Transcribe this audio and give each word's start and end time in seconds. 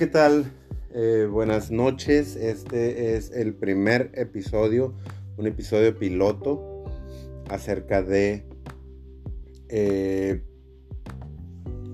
¿qué 0.00 0.06
tal? 0.06 0.50
Eh, 0.94 1.28
buenas 1.30 1.70
noches. 1.70 2.34
Este 2.34 3.16
es 3.16 3.32
el 3.32 3.52
primer 3.52 4.10
episodio, 4.14 4.94
un 5.36 5.46
episodio 5.46 5.94
piloto 5.98 6.86
acerca 7.50 8.00
de 8.00 8.46
eh, 9.68 10.42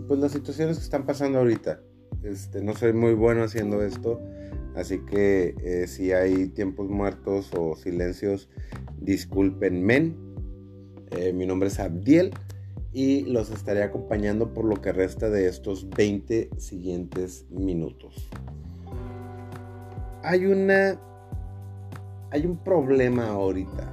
pues 0.06 0.20
las 0.20 0.30
situaciones 0.30 0.78
que 0.78 0.84
están 0.84 1.04
pasando 1.04 1.40
ahorita. 1.40 1.80
Este, 2.22 2.62
no 2.62 2.76
soy 2.76 2.92
muy 2.92 3.14
bueno 3.14 3.42
haciendo 3.42 3.82
esto, 3.82 4.20
así 4.76 5.00
que 5.00 5.56
eh, 5.64 5.88
si 5.88 6.12
hay 6.12 6.46
tiempos 6.46 6.88
muertos 6.88 7.50
o 7.58 7.74
silencios, 7.74 8.48
discúlpenme. 9.00 10.14
mi 11.34 11.44
nombre 11.44 11.70
es 11.70 11.80
Abdiel 11.80 12.32
y 12.96 13.24
los 13.24 13.50
estaré 13.50 13.82
acompañando 13.82 14.54
por 14.54 14.64
lo 14.64 14.80
que 14.80 14.90
resta 14.90 15.28
de 15.28 15.48
estos 15.48 15.90
20 15.90 16.48
siguientes 16.56 17.44
minutos. 17.50 18.30
Hay 20.22 20.46
una. 20.46 20.98
Hay 22.30 22.46
un 22.46 22.56
problema 22.56 23.28
ahorita 23.28 23.92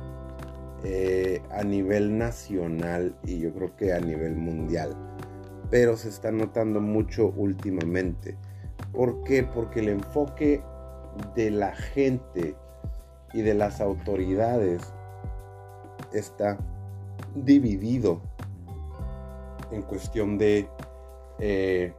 eh, 0.86 1.42
a 1.52 1.64
nivel 1.66 2.18
nacional 2.18 3.14
y 3.26 3.40
yo 3.40 3.54
creo 3.54 3.76
que 3.76 3.92
a 3.92 4.00
nivel 4.00 4.38
mundial, 4.38 4.96
pero 5.70 5.98
se 5.98 6.08
está 6.08 6.32
notando 6.32 6.80
mucho 6.80 7.34
últimamente. 7.36 8.38
¿Por 8.94 9.22
qué? 9.26 9.44
Porque 9.44 9.82
el 9.82 9.90
enfoque 9.90 10.64
de 11.36 11.52
la 11.52 11.76
gente 11.76 12.56
y 13.34 13.42
de 13.42 13.54
las 13.54 13.82
autoridades 13.82 14.82
está 16.14 16.58
dividido 17.36 18.22
en 19.74 19.82
cuestión 19.82 20.38
de 20.38 20.68
eh, 21.40 21.94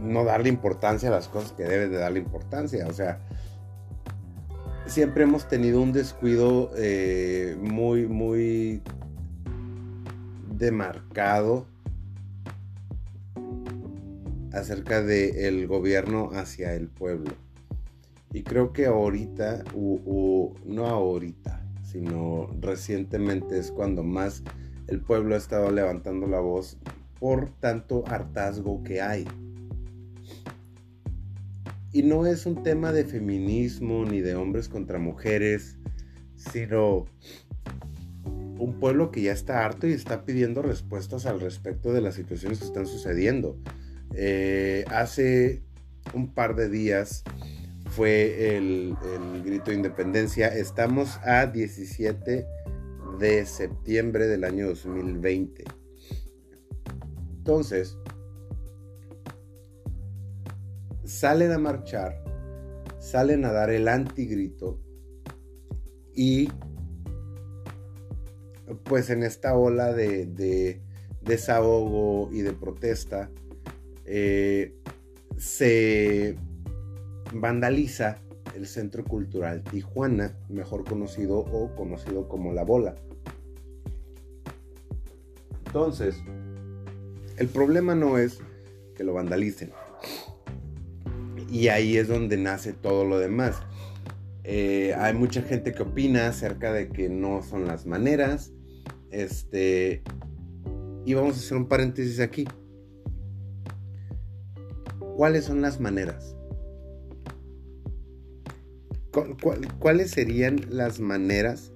no 0.00 0.24
darle 0.24 0.48
importancia 0.48 1.08
a 1.08 1.12
las 1.12 1.28
cosas 1.28 1.52
que 1.52 1.64
debes 1.64 1.90
de 1.90 1.98
darle 1.98 2.20
importancia. 2.20 2.86
O 2.86 2.92
sea, 2.92 3.20
siempre 4.86 5.24
hemos 5.24 5.48
tenido 5.48 5.80
un 5.80 5.92
descuido 5.92 6.70
eh, 6.76 7.56
muy, 7.60 8.06
muy 8.06 8.82
demarcado 10.56 11.66
acerca 14.52 15.02
del 15.02 15.66
gobierno 15.66 16.30
hacia 16.32 16.74
el 16.74 16.88
pueblo. 16.88 17.30
Y 18.32 18.42
creo 18.42 18.72
que 18.72 18.86
ahorita, 18.86 19.64
no 19.74 20.86
ahorita, 20.86 21.64
sino 21.82 22.48
recientemente 22.60 23.58
es 23.58 23.72
cuando 23.72 24.02
más 24.02 24.42
el 24.90 25.00
pueblo 25.00 25.36
ha 25.36 25.38
estado 25.38 25.70
levantando 25.70 26.26
la 26.26 26.40
voz 26.40 26.76
por 27.20 27.48
tanto 27.60 28.04
hartazgo 28.08 28.82
que 28.82 29.00
hay. 29.00 29.26
Y 31.92 32.02
no 32.02 32.26
es 32.26 32.44
un 32.44 32.62
tema 32.62 32.92
de 32.92 33.04
feminismo 33.04 34.04
ni 34.04 34.20
de 34.20 34.34
hombres 34.34 34.68
contra 34.68 34.98
mujeres, 34.98 35.78
sino 36.36 37.06
un 38.24 38.78
pueblo 38.78 39.10
que 39.10 39.22
ya 39.22 39.32
está 39.32 39.64
harto 39.64 39.86
y 39.86 39.92
está 39.92 40.24
pidiendo 40.24 40.60
respuestas 40.60 41.24
al 41.24 41.40
respecto 41.40 41.92
de 41.92 42.00
las 42.00 42.14
situaciones 42.14 42.58
que 42.58 42.66
están 42.66 42.86
sucediendo. 42.86 43.56
Eh, 44.14 44.84
hace 44.88 45.62
un 46.14 46.32
par 46.32 46.56
de 46.56 46.68
días 46.68 47.22
fue 47.90 48.56
el, 48.56 48.96
el, 49.34 49.42
grito 49.44 49.70
de 49.70 49.76
independencia. 49.76 50.48
Estamos 50.48 51.18
a 51.24 51.46
17 51.46 52.46
de 53.20 53.44
septiembre 53.44 54.26
del 54.26 54.44
año 54.44 54.68
2020. 54.68 55.64
Entonces, 57.36 57.98
salen 61.04 61.52
a 61.52 61.58
marchar, 61.58 62.24
salen 62.98 63.44
a 63.44 63.52
dar 63.52 63.70
el 63.70 63.88
antigrito 63.88 64.80
y 66.14 66.48
pues 68.84 69.10
en 69.10 69.22
esta 69.22 69.54
ola 69.54 69.92
de, 69.92 70.80
desahogo 71.20 72.32
y 72.32 72.40
de 72.40 72.52
protesta 72.52 73.30
eh, 74.06 74.74
se 75.36 76.36
vandaliza 77.34 78.22
el 78.54 78.66
Centro 78.66 79.04
Cultural 79.04 79.62
Tijuana, 79.62 80.36
mejor 80.48 80.84
conocido 80.84 81.38
o 81.38 81.74
conocido 81.74 82.28
como 82.28 82.52
La 82.52 82.64
Bola. 82.64 82.94
Entonces, 85.66 86.16
el 87.36 87.48
problema 87.48 87.94
no 87.94 88.18
es 88.18 88.40
que 88.96 89.04
lo 89.04 89.14
vandalicen. 89.14 89.70
Y 91.48 91.68
ahí 91.68 91.96
es 91.96 92.08
donde 92.08 92.36
nace 92.36 92.72
todo 92.72 93.04
lo 93.04 93.18
demás. 93.18 93.62
Eh, 94.44 94.94
hay 94.98 95.14
mucha 95.14 95.42
gente 95.42 95.72
que 95.72 95.82
opina 95.82 96.28
acerca 96.28 96.72
de 96.72 96.88
que 96.88 97.08
no 97.08 97.42
son 97.42 97.66
las 97.66 97.86
maneras. 97.86 98.52
Este. 99.10 100.02
Y 101.04 101.14
vamos 101.14 101.36
a 101.36 101.38
hacer 101.38 101.56
un 101.56 101.68
paréntesis 101.68 102.20
aquí. 102.20 102.46
¿Cuáles 105.16 105.44
son 105.44 105.62
las 105.62 105.80
maneras? 105.80 106.36
¿Cuáles 109.78 110.10
serían 110.10 110.60
las 110.70 111.00
maneras 111.00 111.72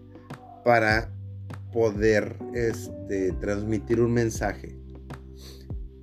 para 0.64 1.14
poder 1.74 2.36
este, 2.54 3.32
transmitir 3.32 4.00
un 4.00 4.12
mensaje. 4.12 4.78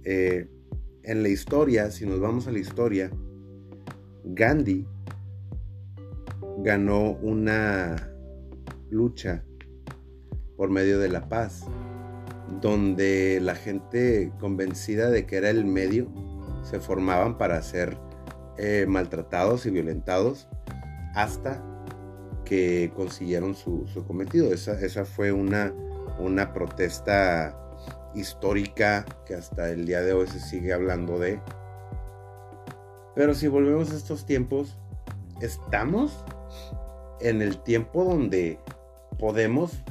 Eh, 0.03 0.47
en 1.03 1.23
la 1.23 1.29
historia, 1.29 1.89
si 1.91 2.05
nos 2.05 2.19
vamos 2.19 2.47
a 2.47 2.51
la 2.51 2.59
historia, 2.59 3.09
Gandhi 4.25 4.85
ganó 6.59 7.13
una 7.13 8.11
lucha 8.89 9.45
por 10.57 10.69
medio 10.69 10.99
de 10.99 11.07
la 11.07 11.29
paz, 11.29 11.63
donde 12.61 13.39
la 13.41 13.55
gente 13.55 14.31
convencida 14.39 15.09
de 15.09 15.25
que 15.25 15.37
era 15.37 15.49
el 15.49 15.65
medio 15.65 16.11
se 16.63 16.79
formaban 16.81 17.37
para 17.37 17.61
ser 17.61 17.97
eh, 18.57 18.85
maltratados 18.87 19.65
y 19.65 19.71
violentados 19.71 20.49
hasta 21.13 21.63
que 22.45 22.91
consiguieron 22.95 23.55
su, 23.55 23.85
cometido. 24.07 24.53
Esa, 24.53 25.05
fue 25.05 25.31
una, 25.31 25.73
una 26.19 26.53
protesta 26.53 27.57
histórica 28.13 29.05
que 29.25 29.35
hasta 29.35 29.69
el 29.69 29.85
día 29.85 30.01
de 30.01 30.13
hoy 30.13 30.27
se 30.27 30.39
sigue 30.39 30.73
hablando 30.73 31.17
de. 31.19 31.39
Pero 33.15 33.33
si 33.33 33.47
volvemos 33.47 33.91
a 33.91 33.95
estos 33.95 34.25
tiempos, 34.25 34.77
estamos 35.41 36.25
en 37.19 37.41
el 37.41 37.61
tiempo 37.61 38.03
donde 38.03 38.59
podemos 39.19 39.83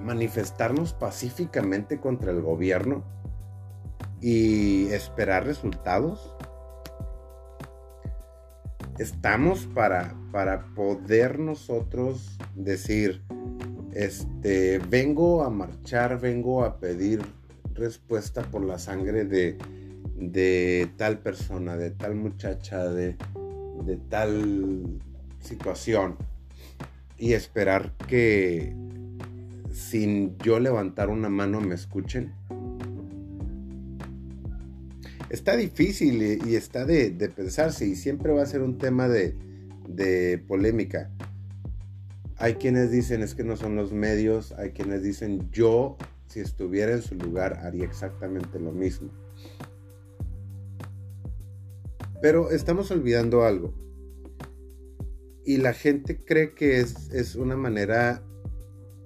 manifestarnos 0.00 0.92
pacíficamente 0.92 1.98
contra 1.98 2.30
el 2.30 2.42
gobierno 2.42 3.02
y 4.20 4.86
esperar 4.88 5.44
resultados 5.44 6.34
estamos 8.98 9.66
para, 9.66 10.14
para 10.30 10.66
poder 10.74 11.38
nosotros 11.38 12.38
decir, 12.54 13.22
este, 13.92 14.78
vengo 14.78 15.44
a 15.44 15.50
marchar, 15.50 16.20
vengo 16.20 16.64
a 16.64 16.78
pedir 16.78 17.22
respuesta 17.74 18.42
por 18.42 18.64
la 18.64 18.78
sangre 18.78 19.24
de, 19.24 19.58
de 20.16 20.90
tal 20.96 21.18
persona, 21.18 21.76
de 21.76 21.90
tal 21.90 22.14
muchacha, 22.14 22.84
de, 22.88 23.16
de 23.84 23.96
tal 23.96 25.00
situación. 25.40 26.16
Y 27.16 27.32
esperar 27.32 27.92
que 28.08 28.74
sin 29.72 30.36
yo 30.38 30.60
levantar 30.60 31.08
una 31.08 31.28
mano 31.28 31.60
me 31.60 31.74
escuchen 31.74 32.32
está 35.34 35.56
difícil 35.56 36.22
y, 36.22 36.54
está 36.54 36.84
de, 36.84 37.10
pensarse 37.34 37.86
y 37.86 37.96
siempre 37.96 38.32
va 38.32 38.42
a 38.42 38.46
ser 38.46 38.62
un 38.62 38.78
tema 38.78 39.08
de, 39.08 39.34
polémica. 40.48 41.10
Hay 42.36 42.54
quienes 42.54 42.90
dicen 42.90 43.22
es 43.22 43.34
que 43.34 43.44
no 43.44 43.56
son 43.56 43.76
los 43.76 43.92
medios, 43.92 44.52
hay 44.52 44.70
quienes 44.70 45.02
dicen 45.02 45.50
yo 45.50 45.96
si 46.26 46.40
estuviera 46.40 46.92
en 46.92 47.02
su 47.02 47.14
lugar 47.14 47.58
haría 47.62 47.84
exactamente 47.84 48.58
lo 48.58 48.72
mismo. 48.72 49.10
Pero 52.22 52.50
estamos 52.50 52.90
olvidando 52.90 53.44
algo. 53.44 53.74
Y 55.44 55.58
la 55.58 55.74
gente 55.74 56.24
cree 56.24 56.54
que 56.54 56.80
es, 56.80 57.34
una 57.36 57.56
manera 57.56 58.22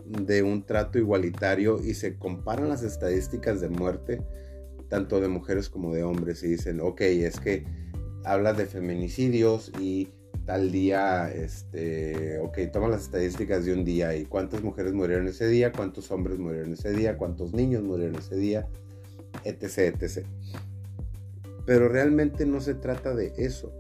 de 0.06 0.42
un 0.42 0.64
trato 0.64 0.98
igualitario 0.98 1.82
y 1.82 1.94
se 1.94 2.16
comparan 2.16 2.68
las 2.68 2.82
estadísticas 2.82 3.60
de 3.60 3.68
muerte 3.68 4.22
tanto 4.88 5.20
de 5.20 5.28
mujeres 5.28 5.68
como 5.68 5.92
de 5.92 6.02
hombres 6.02 6.42
y 6.42 6.48
dicen, 6.48 6.80
ok, 6.80 7.00
es 7.02 7.40
que 7.40 7.64
hablas 8.24 8.56
de 8.56 8.66
feminicidios 8.66 9.72
y 9.80 10.08
tal 10.44 10.72
día, 10.72 11.30
este, 11.30 12.38
ok, 12.38 12.58
toma 12.72 12.88
las 12.88 13.02
estadísticas 13.02 13.66
de 13.66 13.74
un 13.74 13.84
día 13.84 14.16
y 14.16 14.24
cuántas 14.24 14.62
mujeres 14.62 14.94
murieron 14.94 15.28
ese 15.28 15.46
día, 15.46 15.72
cuántos 15.72 16.10
hombres 16.10 16.38
murieron 16.38 16.72
ese 16.72 16.92
día, 16.92 17.18
cuántos 17.18 17.52
niños 17.52 17.82
murieron 17.82 18.16
ese 18.16 18.36
día, 18.36 18.66
etc., 19.44 19.94
etc. 20.00 20.26
Pero 21.66 21.88
realmente 21.88 22.46
no 22.46 22.60
se 22.60 22.74
trata 22.74 23.14
de 23.14 23.34
eso. 23.36 23.72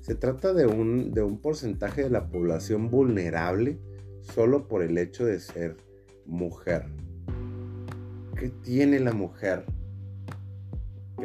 Se 0.00 0.14
trata 0.14 0.52
de 0.52 0.66
un, 0.66 1.12
de 1.12 1.22
un 1.22 1.38
porcentaje 1.38 2.04
de 2.04 2.10
la 2.10 2.28
población 2.28 2.88
vulnerable 2.88 3.78
solo 4.20 4.68
por 4.68 4.82
el 4.82 4.96
hecho 4.98 5.24
de 5.24 5.40
ser 5.40 5.76
mujer. 6.26 6.86
¿Qué 8.36 8.50
tiene 8.50 9.00
la 9.00 9.12
mujer 9.12 9.64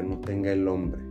no 0.04 0.20
tenga 0.20 0.52
el 0.52 0.68
hombre? 0.68 1.02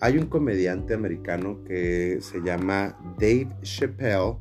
Hay 0.00 0.18
un 0.18 0.26
comediante 0.26 0.94
americano 0.94 1.62
que 1.64 2.18
se 2.20 2.40
llama 2.40 2.98
Dave 3.20 3.48
Chappelle 3.62 4.36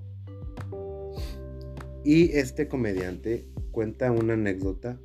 y 2.03 2.31
este 2.31 2.68
comediante 2.68 3.47
cuenta 3.69 4.12
una 4.12 4.33
anécdota 4.33 5.00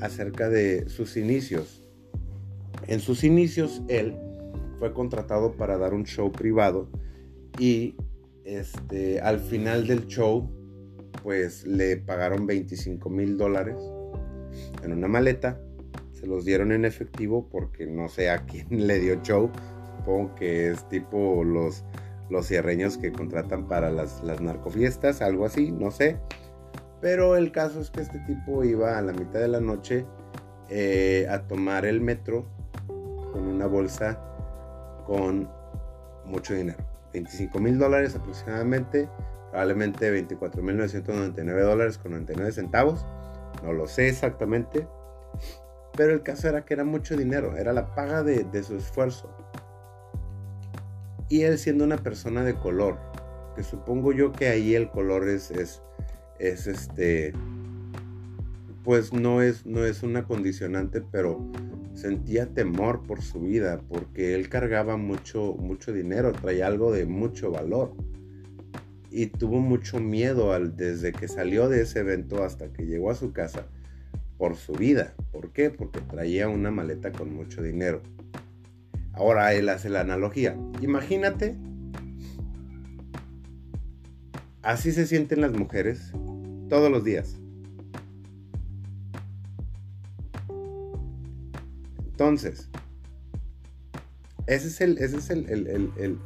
acerca 0.00 0.48
de 0.48 0.88
sus 0.88 1.16
inicios. 1.16 1.84
En 2.88 2.98
sus 2.98 3.22
inicios 3.22 3.82
él 3.88 4.16
fue 4.78 4.92
contratado 4.92 5.52
para 5.52 5.78
dar 5.78 5.94
un 5.94 6.04
show 6.04 6.32
privado 6.32 6.90
y 7.60 7.94
este, 8.44 9.20
al 9.20 9.38
final 9.38 9.86
del 9.86 10.06
show 10.08 10.50
pues 11.22 11.64
le 11.64 11.96
pagaron 11.96 12.46
25 12.46 13.08
mil 13.08 13.36
dólares 13.36 13.76
en 14.82 14.92
una 14.92 15.08
maleta 15.08 15.60
se 16.12 16.26
los 16.26 16.44
dieron 16.44 16.72
en 16.72 16.84
efectivo 16.84 17.48
porque 17.48 17.86
no 17.86 18.08
sé 18.08 18.30
a 18.30 18.38
quién 18.38 18.66
le 18.86 18.98
dio 18.98 19.22
show. 19.22 19.50
Supongo 19.98 20.34
que 20.34 20.70
es 20.70 20.88
tipo 20.88 21.44
los, 21.44 21.84
los 22.30 22.46
cierreños 22.46 22.98
que 22.98 23.12
contratan 23.12 23.68
para 23.68 23.90
las, 23.90 24.22
las 24.22 24.40
narcofiestas, 24.40 25.22
algo 25.22 25.46
así, 25.46 25.70
no 25.70 25.90
sé. 25.90 26.18
Pero 27.00 27.36
el 27.36 27.52
caso 27.52 27.80
es 27.80 27.90
que 27.90 28.00
este 28.00 28.18
tipo 28.20 28.64
iba 28.64 28.98
a 28.98 29.02
la 29.02 29.12
mitad 29.12 29.40
de 29.40 29.48
la 29.48 29.60
noche 29.60 30.04
eh, 30.68 31.26
a 31.30 31.46
tomar 31.46 31.86
el 31.86 32.00
metro 32.00 32.46
con 33.32 33.46
una 33.46 33.66
bolsa 33.66 34.20
con 35.06 35.48
mucho 36.24 36.54
dinero. 36.54 36.78
25 37.12 37.58
mil 37.60 37.78
dólares 37.78 38.14
aproximadamente, 38.16 39.08
probablemente 39.50 40.10
24 40.10 40.62
mil 40.62 40.76
999 40.76 41.62
dólares 41.62 41.98
con 41.98 42.12
99 42.12 42.52
centavos. 42.52 43.06
No 43.62 43.72
lo 43.72 43.86
sé 43.86 44.08
exactamente. 44.08 44.86
Pero 45.96 46.12
el 46.12 46.22
caso 46.22 46.48
era 46.48 46.64
que 46.64 46.74
era 46.74 46.84
mucho 46.84 47.16
dinero, 47.16 47.56
era 47.56 47.72
la 47.72 47.94
paga 47.94 48.22
de, 48.22 48.62
su 48.62 48.76
esfuerzo. 48.76 49.28
Y 51.28 51.42
él 51.42 51.58
siendo 51.58 51.84
una 51.84 51.98
persona 51.98 52.44
de 52.44 52.54
color, 52.54 52.96
que 53.56 53.62
supongo 53.62 54.12
yo 54.12 54.32
que 54.32 54.48
ahí 54.48 54.74
el 54.74 54.90
color 54.90 55.28
es, 55.28 55.50
es, 55.50 55.82
es 56.38 56.66
este, 56.68 57.32
pues 58.84 59.12
no 59.12 59.42
es, 59.42 59.66
no 59.66 59.84
es 59.84 60.02
una 60.02 60.24
condicionante, 60.24 61.02
pero 61.10 61.50
sentía 61.94 62.46
temor 62.46 63.02
por 63.02 63.20
su 63.20 63.40
vida, 63.40 63.80
porque 63.88 64.34
él 64.34 64.48
cargaba 64.48 64.96
mucho, 64.96 65.56
mucho 65.58 65.92
dinero, 65.92 66.32
traía 66.32 66.68
algo 66.68 66.92
de 66.92 67.06
mucho 67.06 67.50
valor. 67.50 67.92
Y 69.18 69.26
tuvo 69.26 69.58
mucho 69.58 69.98
miedo 69.98 70.52
al, 70.52 70.76
desde 70.76 71.12
que 71.12 71.26
salió 71.26 71.68
de 71.68 71.82
ese 71.82 71.98
evento 71.98 72.44
hasta 72.44 72.72
que 72.72 72.86
llegó 72.86 73.10
a 73.10 73.16
su 73.16 73.32
casa 73.32 73.66
por 74.36 74.54
su 74.54 74.74
vida. 74.74 75.12
¿Por 75.32 75.50
qué? 75.50 75.70
Porque 75.70 76.00
traía 76.00 76.46
una 76.48 76.70
maleta 76.70 77.10
con 77.10 77.34
mucho 77.34 77.60
dinero. 77.60 78.00
Ahora 79.12 79.52
él 79.54 79.70
hace 79.70 79.90
la 79.90 80.02
analogía. 80.02 80.56
Imagínate, 80.80 81.56
así 84.62 84.92
se 84.92 85.04
sienten 85.04 85.40
las 85.40 85.52
mujeres 85.52 86.12
todos 86.68 86.88
los 86.88 87.02
días. 87.02 87.40
Entonces, 92.06 92.70
ese 94.46 94.68
es 94.68 94.80
el, 94.80 94.98
ese 94.98 95.16
es 95.16 95.30
el, 95.30 95.48
el 95.48 96.20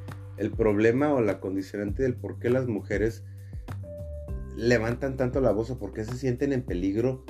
problema 0.52 1.12
o 1.12 1.20
la 1.20 1.40
condicionante 1.40 2.02
del 2.02 2.14
por 2.14 2.38
qué 2.38 2.50
las 2.50 2.66
mujeres 2.66 3.24
levantan 4.56 5.16
tanto 5.16 5.40
la 5.40 5.52
voz 5.52 5.70
o 5.70 5.78
por 5.78 5.92
qué 5.92 6.04
se 6.04 6.16
sienten 6.16 6.52
en 6.52 6.62
peligro 6.62 7.24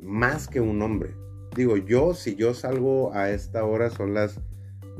más 0.00 0.48
que 0.48 0.60
un 0.60 0.82
hombre. 0.82 1.14
Digo, 1.56 1.76
yo, 1.76 2.14
si 2.14 2.34
yo 2.34 2.54
salgo 2.54 3.14
a 3.14 3.30
esta 3.30 3.64
hora, 3.64 3.90
son 3.90 4.14
las, 4.14 4.40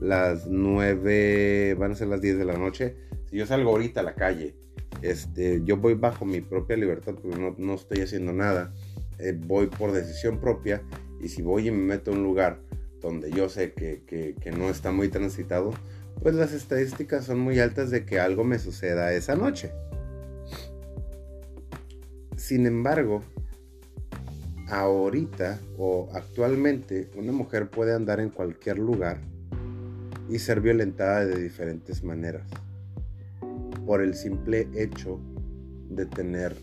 las 0.01 0.47
9, 0.47 1.75
van 1.79 1.93
a 1.93 1.95
ser 1.95 2.09
las 2.09 2.21
10 2.21 2.39
de 2.39 2.45
la 2.45 2.57
noche. 2.57 2.97
Si 3.29 3.37
yo 3.37 3.47
salgo 3.47 3.71
ahorita 3.71 4.01
a 4.01 4.05
la 4.05 4.15
calle, 4.15 4.57
este, 5.03 5.63
yo 5.65 5.77
voy 5.77 5.95
bajo 5.95 6.25
mi 6.25 6.41
propia 6.41 6.77
libertad 6.77 7.15
porque 7.21 7.39
no, 7.39 7.55
no 7.59 7.75
estoy 7.75 8.01
haciendo 8.01 8.33
nada. 8.33 8.73
Eh, 9.19 9.39
voy 9.39 9.67
por 9.67 9.93
decisión 9.93 10.41
propia 10.41 10.83
y 11.21 11.29
si 11.29 11.43
voy 11.43 11.69
y 11.69 11.71
me 11.71 11.79
meto 11.79 12.11
a 12.11 12.15
un 12.15 12.23
lugar 12.23 12.61
donde 13.01 13.31
yo 13.31 13.49
sé 13.49 13.73
que, 13.73 14.03
que 14.07 14.51
no 14.53 14.69
está 14.69 14.91
muy 14.91 15.09
transitado, 15.09 15.73
pues 16.23 16.35
las 16.35 16.53
estadísticas 16.53 17.25
son 17.25 17.41
muy 17.41 17.59
altas 17.59 17.91
de 17.91 18.05
que 18.05 18.19
algo 18.19 18.45
me 18.45 18.59
suceda 18.59 19.13
esa 19.13 19.37
noche. 19.37 19.73
Sin 22.37 22.67
embargo, 22.67 23.23
ahorita 24.69 25.61
o 25.79 26.09
actualmente 26.13 27.11
una 27.17 27.33
mujer 27.33 27.71
puede 27.71 27.95
andar 27.95 28.21
en 28.21 28.31
cualquier 28.31 28.79
lugar 28.79 29.21
y 30.29 30.39
ser 30.39 30.61
violentada 30.61 31.25
de 31.25 31.41
diferentes 31.41 32.03
maneras 32.03 32.49
por 33.87 34.03
el 34.03 34.15
simple 34.15 34.69
hecho 34.75 35.21
de 35.89 36.07
tener 36.07 36.57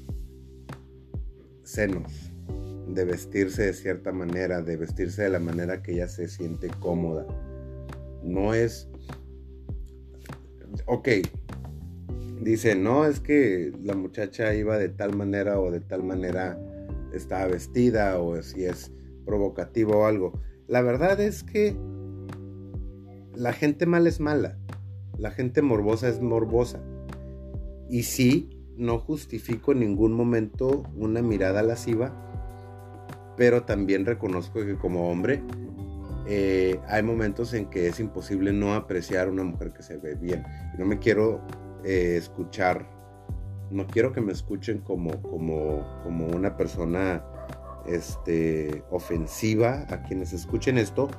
senos, 1.63 2.31
de 2.87 3.05
vestirse 3.05 3.63
de 3.63 3.73
cierta 3.73 4.11
manera, 4.11 4.61
de 4.61 4.75
vestirse 4.75 5.23
de 5.23 5.29
la 5.29 5.39
manera 5.39 5.81
que 5.81 5.93
ella 5.93 6.07
se 6.07 6.27
siente 6.27 6.67
cómoda. 6.79 7.25
No 8.21 8.53
es... 8.53 8.89
Ok, 10.85 11.09
dice, 12.41 12.75
no 12.75 13.05
es 13.05 13.19
que 13.19 13.71
la 13.83 13.95
muchacha 13.95 14.53
iba 14.55 14.77
de 14.77 14.89
tal 14.89 15.15
manera 15.15 15.59
o 15.59 15.71
de 15.71 15.79
tal 15.79 16.03
manera 16.03 16.59
está 17.13 17.45
vestida 17.47 18.19
o 18.19 18.41
si 18.41 18.65
es 18.65 18.91
provocativo 19.25 19.99
o 19.99 20.05
algo. 20.05 20.33
La 20.67 20.81
verdad 20.81 21.19
es 21.19 21.43
que 21.43 21.75
la 23.35 23.53
gente 23.53 23.85
mala 23.85 24.09
es 24.09 24.19
mala, 24.19 24.57
la 25.17 25.31
gente 25.31 25.61
morbosa 25.61 26.09
es 26.09 26.21
morbosa. 26.21 26.81
Y 27.89 28.03
sí, 28.03 28.49
no 28.77 28.99
justifico 28.99 29.71
en 29.71 29.79
ningún 29.79 30.13
momento 30.13 30.83
una 30.95 31.21
mirada 31.21 31.61
lasciva, 31.61 32.11
pero 33.37 33.63
también 33.63 34.05
reconozco 34.05 34.65
que 34.65 34.75
como 34.75 35.09
hombre 35.09 35.43
eh, 36.27 36.79
hay 36.87 37.03
momentos 37.03 37.53
en 37.53 37.69
que 37.69 37.87
es 37.87 37.99
imposible 37.99 38.53
no 38.53 38.73
apreciar 38.73 39.29
una 39.29 39.43
mujer 39.43 39.71
que 39.71 39.83
se 39.83 39.97
ve 39.97 40.15
bien. 40.15 40.45
No 40.77 40.85
me 40.85 40.99
quiero 40.99 41.41
eh, 41.83 42.15
escuchar 42.17 42.85
no 43.73 43.87
quiero 43.87 44.13
que 44.13 44.21
me 44.21 44.31
escuchen 44.31 44.79
como, 44.79 45.21
como, 45.21 45.83
como 46.03 46.27
una 46.27 46.55
persona 46.55 47.23
este, 47.87 48.83
ofensiva 48.91 49.85
a 49.89 50.03
quienes 50.03 50.31
escuchen 50.31 50.77
esto, 50.77 51.09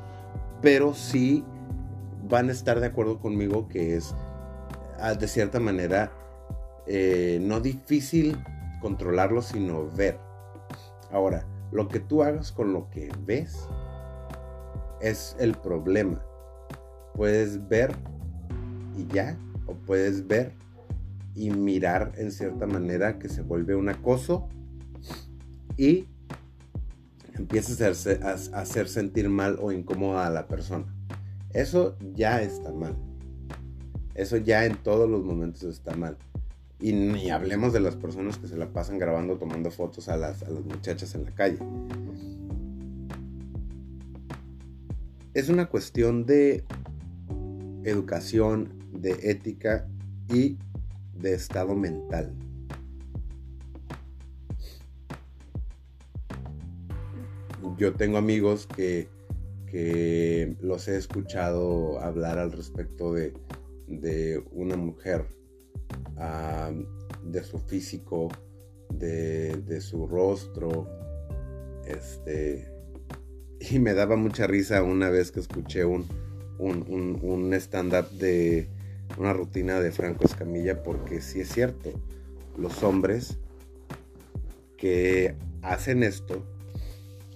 pero 0.62 0.94
sí 0.94 1.44
van 2.28 2.48
a 2.48 2.52
estar 2.52 2.80
de 2.80 2.86
acuerdo 2.86 3.18
conmigo 3.18 3.68
que 3.68 3.96
es 3.96 4.14
ah, 5.00 5.14
de 5.14 5.28
cierta 5.28 5.60
manera 5.60 6.12
eh, 6.86 7.38
no 7.42 7.60
difícil 7.60 8.38
controlarlo, 8.80 9.42
sino 9.42 9.90
ver. 9.90 10.18
Ahora, 11.10 11.46
lo 11.72 11.88
que 11.88 12.00
tú 12.00 12.22
hagas 12.22 12.52
con 12.52 12.72
lo 12.72 12.88
que 12.90 13.10
ves 13.26 13.68
es 15.04 15.36
el 15.38 15.52
problema. 15.52 16.24
Puedes 17.14 17.68
ver 17.68 17.94
y 18.96 19.06
ya, 19.12 19.38
o 19.66 19.74
puedes 19.74 20.26
ver 20.26 20.52
y 21.34 21.50
mirar 21.50 22.12
en 22.16 22.32
cierta 22.32 22.66
manera 22.66 23.18
que 23.18 23.28
se 23.28 23.42
vuelve 23.42 23.74
un 23.74 23.88
acoso 23.88 24.48
y 25.76 26.06
empieza 27.34 27.86
a, 27.86 28.60
hacer 28.60 28.88
sentir 28.88 29.28
mal 29.28 29.58
o 29.60 29.72
incómoda 29.72 30.26
a 30.26 30.30
la 30.30 30.48
persona. 30.48 30.86
Eso 31.52 31.96
ya 32.14 32.40
está 32.42 32.72
mal. 32.72 32.96
Eso 34.14 34.38
ya 34.38 34.64
en 34.64 34.76
todos 34.76 35.08
los 35.08 35.22
momentos 35.22 35.64
está 35.64 35.94
mal. 35.94 36.16
Y 36.80 36.92
ni 36.92 37.30
hablemos 37.30 37.72
de 37.72 37.80
las 37.80 37.96
personas 37.96 38.38
que 38.38 38.48
se 38.48 38.56
la 38.56 38.72
pasan 38.72 38.98
grabando, 38.98 39.36
tomando 39.36 39.70
fotos 39.70 40.08
a 40.08 40.16
las, 40.16 40.42
a 40.42 40.50
las 40.50 40.64
muchachas 40.64 41.14
en 41.14 41.24
la 41.24 41.30
calle. 41.32 41.58
Es 45.34 45.48
una 45.48 45.66
cuestión 45.66 46.26
de 46.26 46.62
educación, 47.82 48.72
de 48.92 49.18
ética 49.30 49.88
y 50.32 50.56
de 51.12 51.34
estado 51.34 51.74
mental. 51.74 52.32
Yo 57.76 57.94
tengo 57.94 58.16
amigos 58.16 58.68
que, 58.76 59.08
que 59.66 60.56
los 60.60 60.86
he 60.86 60.96
escuchado 60.96 61.98
hablar 61.98 62.38
al 62.38 62.52
respecto 62.52 63.12
de, 63.12 63.34
de 63.88 64.40
una 64.52 64.76
mujer, 64.76 65.26
de 67.24 67.42
su 67.42 67.58
físico, 67.58 68.28
de, 68.88 69.56
de, 69.66 69.80
su 69.80 70.06
rostro, 70.06 70.88
este, 71.88 72.73
Y 73.60 73.78
me 73.78 73.94
daba 73.94 74.16
mucha 74.16 74.46
risa 74.46 74.82
una 74.82 75.10
vez 75.10 75.32
que 75.32 75.40
escuché 75.40 75.84
un, 75.84 76.06
un, 76.58 77.18
un, 77.22 77.54
stand-up 77.54 78.10
de 78.10 78.68
una 79.18 79.32
rutina 79.32 79.80
de 79.80 79.90
Franco 79.90 80.24
Escamilla, 80.24 80.82
porque 80.82 81.20
sí 81.20 81.40
es 81.40 81.48
cierto, 81.48 81.92
los 82.58 82.82
hombres 82.82 83.38
que 84.76 85.34
hacen 85.62 86.02
esto, 86.02 86.44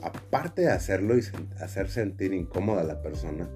aparte 0.03 0.63
de 0.63 0.71
hacerlo 0.71 1.17
y 1.17 1.23
hacer 1.61 1.89
sentir 1.89 2.35
incómoda 2.35 2.83
a 2.83 2.85
la 2.85 3.01
persona, 3.01 3.49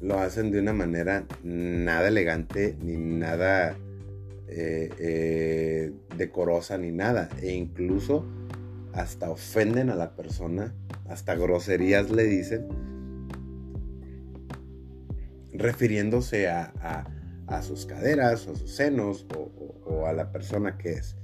lo 0.00 0.18
hacen 0.18 0.50
de 0.50 0.60
una 0.60 0.72
manera 0.72 1.24
nada 1.42 2.08
elegante 2.08 2.76
ni 2.82 2.96
nada 2.96 3.76
eh, 4.48 4.90
eh, 4.98 5.92
decorosa 6.16 6.76
ni 6.78 6.92
nada. 6.92 7.28
E 7.40 7.52
incluso 7.52 8.24
hasta 8.92 9.30
ofenden 9.30 9.90
a 9.90 9.94
la 9.94 10.14
persona, 10.14 10.74
hasta 11.08 11.34
groserías 11.34 12.10
le 12.10 12.24
dicen, 12.24 12.66
refiriéndose 15.52 16.48
a, 16.48 16.72
sus 17.62 17.86
caderas 17.86 18.46
o 18.48 18.52
a 18.52 18.56
sus 18.56 18.70
senos 18.70 19.26
o, 19.86 20.06
a 20.06 20.12
la 20.12 20.32
persona 20.32 20.76
que 20.76 20.92
es. 20.92 21.16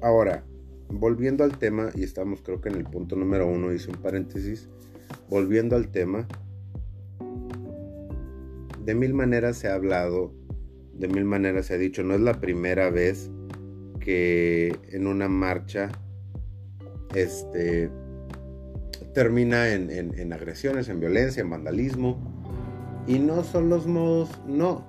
Ahora, 0.00 0.44
volviendo 0.88 1.44
al 1.44 1.58
tema, 1.58 1.90
y 1.94 2.02
estamos 2.02 2.42
creo 2.42 2.60
que 2.60 2.68
en 2.68 2.76
el 2.76 2.84
punto 2.84 3.16
número 3.16 3.48
uno, 3.48 3.72
hice 3.72 3.90
un 3.90 3.96
paréntesis, 3.96 4.68
volviendo 5.28 5.76
al 5.76 5.88
tema, 5.90 6.28
de 8.84 8.94
mil 8.94 9.14
maneras 9.14 9.56
se 9.56 9.68
ha 9.68 9.74
hablado, 9.74 10.32
de 10.92 11.08
mil 11.08 11.24
maneras 11.24 11.66
se 11.66 11.74
ha 11.74 11.78
dicho, 11.78 12.04
no 12.04 12.14
es 12.14 12.20
la 12.20 12.40
primera 12.40 12.90
vez 12.90 13.30
que 13.98 14.78
en 14.90 15.06
una 15.06 15.28
marcha 15.28 15.90
este, 17.14 17.90
termina 19.12 19.68
en, 19.68 20.32
agresiones, 20.32 20.88
en 20.88 21.00
violencia, 21.00 21.40
en 21.40 21.50
vandalismo. 21.50 22.18
Y 23.06 23.18
no 23.18 23.44
son 23.44 23.68
los 23.68 23.86
modos, 23.86 24.30
no. 24.46 24.84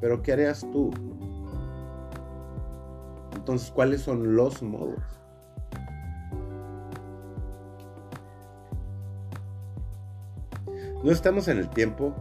Pero 0.00 0.22
¿qué 0.22 0.32
harías 0.32 0.60
tú? 0.72 0.90
Entonces, 3.34 3.70
¿cuáles 3.70 4.00
son 4.00 4.36
los 4.36 4.62
modos? 4.62 5.02
No 11.02 11.12
estamos 11.12 11.46
en 11.48 11.58
el 11.58 11.68
tiempo 11.68 12.14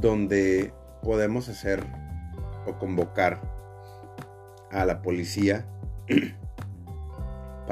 donde 0.00 0.72
podemos 1.02 1.48
hacer 1.48 1.84
o 2.66 2.78
convocar 2.78 3.40
a 4.70 4.84
la 4.86 5.02
policía 5.02 5.66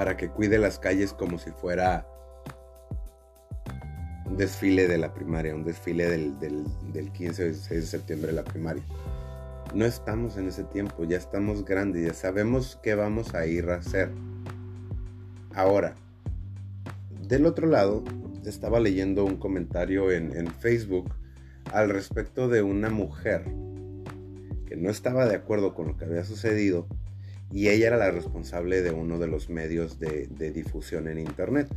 para 0.00 0.16
que 0.16 0.30
cuide 0.30 0.57
las 0.57 0.78
calles 0.78 1.12
como 1.12 1.38
si 1.38 1.50
fuera 1.50 2.07
un 4.25 4.35
desfile 4.38 4.88
de 4.88 4.97
la 4.97 5.12
primaria, 5.12 5.54
un 5.54 5.62
desfile 5.62 6.09
del, 6.09 6.38
del 6.38 7.12
15 7.12 7.42
o 7.42 7.45
16 7.45 7.80
de 7.83 7.87
septiembre 7.87 8.28
de 8.28 8.37
la 8.37 8.42
primaria. 8.42 8.83
No 9.75 9.85
estamos 9.85 10.38
en 10.38 10.49
ese 10.49 10.64
tiempo, 10.64 11.04
ya 11.04 11.19
estamos 11.19 11.66
grandes, 11.66 12.07
ya 12.07 12.14
sabemos 12.14 12.80
qué 12.83 12.95
vamos 12.95 13.35
a 13.35 13.45
ir 13.45 13.69
a 13.69 13.75
hacer. 13.75 14.11
Ahora, 15.54 15.95
del 17.28 17.45
otro 17.45 17.66
lado, 17.66 18.02
estaba 18.47 18.80
leyendo 18.80 19.26
un 19.26 19.37
comentario 19.37 20.11
en, 20.12 20.35
en 20.35 20.47
Facebook 20.47 21.12
al 21.75 21.90
respecto 21.90 22.49
de 22.49 22.62
una 22.62 22.88
mujer 22.88 23.45
que 24.64 24.76
no 24.76 24.88
estaba 24.88 25.26
de 25.26 25.37
acuerdo 25.37 25.75
con 25.75 25.88
lo 25.88 25.99
que 25.99 26.07
había 26.07 26.25
sucedido 26.25 26.88
y 27.52 27.69
ella 27.69 27.88
era 27.88 27.97
la 27.97 28.11
responsable 28.11 28.83
de 28.83 28.92
uno 28.92 29.19
de 29.19 29.26
los 29.26 29.50
medios 29.50 29.99
de, 29.99 30.28
difusión 30.52 31.09
en 31.09 31.19
internet. 31.19 31.69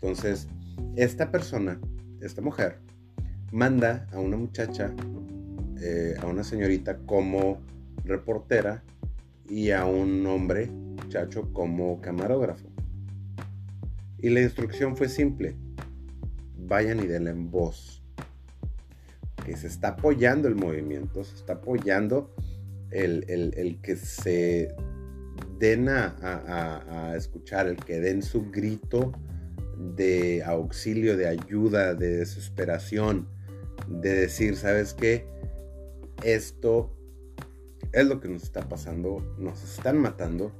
Entonces, 0.00 0.48
esta 0.96 1.30
persona, 1.30 1.80
esta 2.20 2.42
mujer, 2.42 2.78
manda 3.52 4.08
a 4.12 4.18
una 4.18 4.36
muchacha, 4.36 4.92
eh, 5.80 6.14
a 6.20 6.26
una 6.26 6.42
señorita 6.42 6.98
como 7.06 7.60
reportera 8.04 8.82
y 9.48 9.70
a 9.70 9.84
un 9.84 10.26
hombre, 10.26 10.66
muchacho, 10.66 11.52
como 11.52 12.00
camarógrafo. 12.00 12.68
Y 14.18 14.30
la 14.30 14.40
instrucción 14.40 14.96
fue 14.96 15.08
simple, 15.08 15.56
vayan 16.56 16.98
y 16.98 17.06
denle 17.06 17.30
en 17.30 17.50
voz. 17.50 18.02
Que 19.44 19.56
se 19.56 19.66
está 19.66 19.88
apoyando 19.88 20.48
el 20.48 20.54
movimiento, 20.54 21.24
se 21.24 21.34
está 21.34 21.54
apoyando 21.54 22.34
el, 22.90 23.24
el 23.28 23.80
que 23.82 23.96
se 23.96 24.72
den 25.62 25.88
a, 25.88 27.14
escuchar, 27.16 27.68
el 27.68 27.76
que 27.76 28.00
den 28.00 28.22
su 28.22 28.50
grito 28.50 29.12
de 29.94 30.42
auxilio, 30.42 31.16
de 31.16 31.28
ayuda, 31.28 31.94
de 31.94 32.16
desesperación, 32.16 33.28
de 33.86 34.12
decir, 34.12 34.56
¿sabes 34.56 34.92
qué? 34.92 35.24
Esto 36.24 36.92
es 37.92 38.04
lo 38.04 38.18
que 38.20 38.26
nos 38.26 38.42
está 38.42 38.68
pasando, 38.68 39.36
nos 39.38 39.62
están 39.62 39.98
matando 39.98 40.50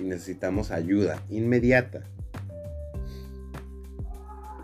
y 0.00 0.02
necesitamos 0.02 0.72
ayuda 0.72 1.24
inmediata. 1.28 2.02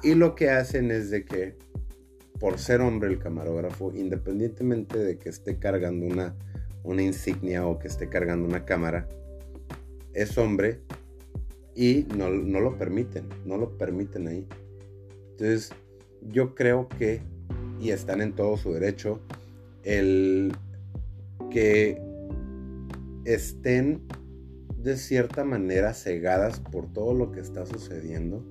Y 0.03 0.17
lo 0.17 0.35
que 0.35 0.51
hacen 0.51 0.91
es 0.91 1.11
de 1.11 1.25
que, 1.25 1.57
por 2.41 2.59
ser 2.59 2.81
hombre 2.81 3.11
el 3.11 3.21
camarógrafo, 3.21 3.93
independientemente 3.95 4.99
de 4.99 5.19
que 5.19 5.29
esté 5.29 5.61
cargando 5.61 6.05
una, 6.05 6.35
una 6.83 7.03
insignia 7.03 7.65
o 7.65 7.79
que 7.79 7.87
esté 7.87 8.09
cargando 8.09 8.45
una 8.45 8.65
cámara, 8.65 9.09
es 10.15 10.39
hombre 10.39 10.81
y 11.75 12.07
no, 12.17 12.31
lo 12.31 12.79
permiten, 12.79 13.29
no 13.45 13.57
lo 13.59 13.77
permiten 13.77 14.29
ahí. 14.29 14.47
Entonces, 15.33 15.73
yo 16.23 16.55
creo 16.55 16.89
que, 16.89 17.21
y 17.81 17.91
están 17.91 18.21
en 18.21 18.33
todo 18.35 18.57
su 18.57 18.73
derecho, 18.73 19.21
el 19.83 20.53
que 21.51 22.01
estén 23.25 24.07
de 24.79 24.97
cierta 24.97 25.45
manera 25.45 25.95
cegadas 25.95 26.61
por 26.61 26.93
todo 26.93 27.15
lo 27.15 27.33
que 27.33 27.41
está 27.41 27.67
sucediendo, 27.67 28.45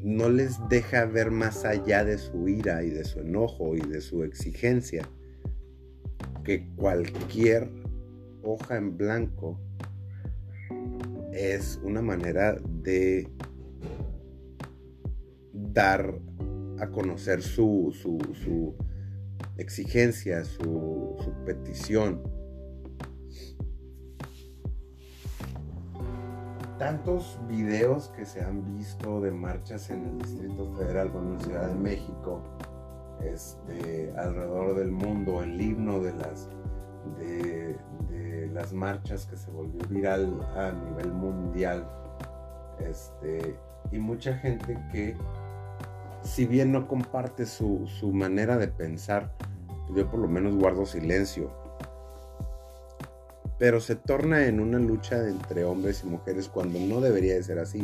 no 0.00 0.28
les 0.28 0.56
deja 0.68 1.04
ver 1.06 1.30
más 1.30 1.64
allá 1.64 2.04
de 2.04 2.18
su 2.18 2.48
ira 2.48 2.82
y 2.82 2.90
de 2.90 3.04
su 3.04 3.20
enojo 3.20 3.74
y 3.74 3.80
de 3.80 4.00
su 4.00 4.22
exigencia 4.22 5.08
que 6.44 6.68
cualquier 6.76 7.70
hoja 8.42 8.76
en 8.76 8.96
blanco 8.96 9.58
es 11.34 11.80
una 11.82 12.00
manera 12.00 12.56
de 12.62 13.28
dar 15.52 16.14
a 16.78 16.88
conocer 16.90 17.42
su, 17.42 17.92
su, 17.92 18.76
exigencia, 19.56 20.44
su, 20.44 21.16
petición. 21.44 22.22
Tantos 26.78 27.38
videos 27.48 28.08
que 28.10 28.24
se 28.24 28.40
han 28.40 28.76
visto 28.76 29.20
de 29.20 29.30
marchas 29.30 29.90
en 29.90 30.04
el 30.06 30.18
Distrito 30.18 30.72
Federal, 30.76 31.10
o 31.14 31.18
en 31.18 31.40
Ciudad 31.40 31.68
de 31.68 31.74
México, 31.74 32.42
este, 33.22 34.12
alrededor 34.16 34.76
del 34.76 34.90
mundo, 34.90 35.42
el 35.42 35.60
himno 35.60 36.00
de 36.00 36.12
las 36.14 36.48
las 38.54 38.72
marchas 38.72 39.26
que 39.26 39.36
se 39.36 39.50
volvió 39.50 39.80
viral 39.88 40.40
a 40.56 40.70
nivel 40.70 41.12
mundial. 41.12 41.86
Este, 42.78 43.56
y 43.90 43.98
mucha 43.98 44.38
gente 44.38 44.78
que, 44.92 45.16
si 46.22 46.46
bien 46.46 46.72
no 46.72 46.86
comparte 46.86 47.46
su, 47.46 47.86
manera 48.12 48.56
de 48.56 48.68
pensar, 48.68 49.32
yo 49.94 50.08
por 50.08 50.20
lo 50.20 50.28
menos 50.28 50.54
guardo 50.54 50.86
silencio. 50.86 51.50
Pero 53.58 53.80
se 53.80 53.96
torna 53.96 54.46
en 54.46 54.60
una 54.60 54.78
lucha 54.78 55.28
entre 55.28 55.64
hombres 55.64 56.02
y 56.04 56.06
mujeres 56.06 56.48
cuando 56.48 56.78
no 56.78 57.00
debería 57.00 57.34
de 57.34 57.42
ser 57.42 57.58
así. 57.58 57.82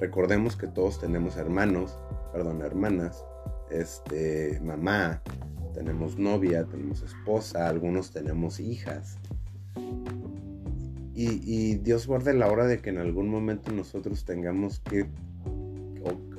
Recordemos 0.00 0.56
que 0.56 0.66
todos 0.66 0.98
tenemos 0.98 1.36
hermanos, 1.36 1.96
perdón, 2.32 2.62
hermanas, 2.62 3.22
este, 3.70 4.58
mamá, 4.62 5.22
tenemos 5.74 6.18
novia, 6.18 6.64
tenemos 6.64 7.02
esposa, 7.02 7.68
algunos 7.68 8.12
tenemos 8.12 8.60
hijas. 8.60 9.18
Y, 11.22 11.74
Dios 11.74 12.06
guarde 12.06 12.32
la 12.32 12.50
hora 12.50 12.66
de 12.66 12.78
que 12.78 12.88
en 12.88 12.96
algún 12.96 13.28
momento 13.28 13.70
nosotros 13.72 14.24
tengamos 14.24 14.80
que 14.80 15.06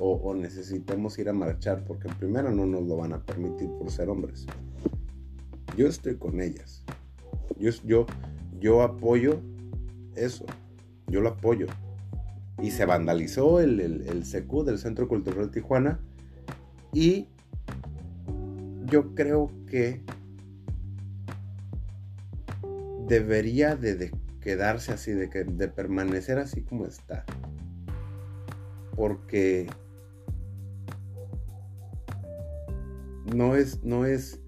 o, 0.00 0.34
necesitemos 0.34 1.16
ir 1.20 1.28
a 1.28 1.32
marchar, 1.32 1.84
porque 1.84 2.08
primero 2.18 2.50
no 2.50 2.66
nos 2.66 2.82
lo 2.82 2.96
van 2.96 3.12
a 3.12 3.22
permitir 3.22 3.68
por 3.78 3.92
ser 3.92 4.08
hombres. 4.08 4.44
Yo 5.76 5.86
estoy 5.86 6.16
con 6.16 6.40
ellas. 6.40 6.82
Yo, 7.60 7.70
yo, 7.84 8.06
yo 8.58 8.82
apoyo 8.82 9.40
eso. 10.16 10.46
Yo 11.06 11.20
lo 11.20 11.28
apoyo. 11.28 11.66
Y 12.60 12.72
se 12.72 12.84
vandalizó 12.84 13.60
el, 13.60 13.78
el, 13.78 14.02
el 14.08 14.24
CQ 14.24 14.64
del 14.64 14.78
Centro 14.78 15.06
Cultural 15.06 15.52
Tijuana. 15.52 16.00
Y 16.92 17.28
yo 18.86 19.14
creo 19.14 19.48
que 19.68 20.02
debería 23.06 23.76
de, 23.76 24.10
quedarse 24.42 24.92
así, 24.92 25.12
de, 25.12 25.30
que, 25.30 25.44
de 25.44 25.68
permanecer 25.68 26.38
así 26.38 26.62
como 26.62 26.86
está. 26.86 27.24
porque 28.94 29.68
no 33.34 33.56
es, 33.56 33.82
no 33.82 34.04
es, 34.04 34.40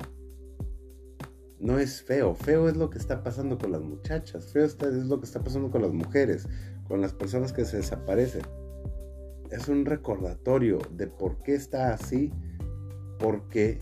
no 1.59 1.79
es 1.79 2.03
feo. 2.03 2.35
Feo 2.35 2.69
es 2.69 2.77
lo 2.77 2.91
que 2.91 2.99
está 2.99 3.23
pasando 3.23 3.57
con 3.57 3.73
las 3.73 3.81
muchachas. 3.81 4.53
Feo 4.53 4.65
es 4.65 4.77
lo 4.81 5.21
que 5.21 5.27
está 5.27 5.43
pasando 5.43 5.71
con 5.71 5.83
las 5.83 5.93
mujeres, 5.93 6.47
con 6.87 7.01
las 7.01 7.15
personas 7.15 7.53
que 7.53 7.65
se 7.65 7.79
desaparecen. 7.79 8.43
Es 9.51 9.69
un 9.69 9.87
recordatorio 9.87 10.79
de 10.91 11.07
por 11.07 11.43
qué 11.43 11.55
está 11.55 11.95
así, 11.95 12.33
porque 13.19 13.81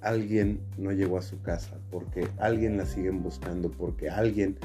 alguien 0.00 0.60
no 0.78 0.92
llegó 0.92 1.18
a 1.18 1.22
su 1.22 1.42
casa, 1.42 1.78
porque 1.90 2.26
alguien 2.38 2.76
la 2.76 2.86
siguen 2.86 3.22
buscando, 3.22 3.70
porque 3.70 4.08
alguien 4.08 4.58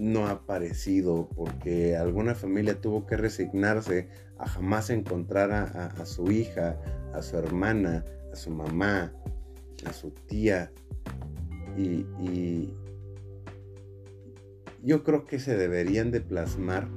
no 0.00 0.26
ha 0.26 0.30
aparecido, 0.30 1.28
porque 1.36 1.96
alguna 1.96 2.34
familia 2.34 2.80
tuvo 2.80 3.06
que 3.06 3.16
resignarse 3.16 4.08
a 4.38 4.48
jamás 4.48 4.90
encontrar 4.90 5.52
a, 5.52 6.06
su 6.06 6.32
hija, 6.32 6.80
a 7.12 7.22
su 7.22 7.36
hermana, 7.36 8.04
a 8.32 8.36
su 8.36 8.50
mamá, 8.50 9.12
a 9.84 9.92
su 9.92 10.10
tía. 10.10 10.72
Y, 11.76 12.06
y 12.18 12.74
yo 14.82 15.02
creo 15.04 15.26
que 15.26 15.38
se 15.38 15.56
deberían 15.56 16.10
de 16.10 16.20
plasmar 16.20 16.88